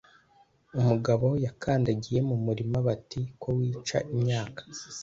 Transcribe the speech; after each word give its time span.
umugabo 0.79 1.27
yakandagiye 1.45 2.19
mu 2.29 2.35
murima, 2.45 2.77
bati 2.87 3.19
«ko 3.41 3.47
wica 3.57 3.97
imyaka 4.13 4.61